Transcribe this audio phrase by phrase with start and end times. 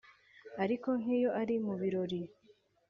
[0.63, 2.21] Ariko nk’iyo ari mu birori